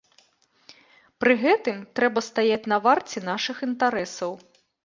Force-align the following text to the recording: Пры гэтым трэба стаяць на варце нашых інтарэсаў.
Пры 1.25 1.33
гэтым 1.43 1.77
трэба 1.99 2.19
стаяць 2.31 2.61
на 2.75 2.81
варце 2.89 3.27
нашых 3.31 3.57
інтарэсаў. 3.69 4.31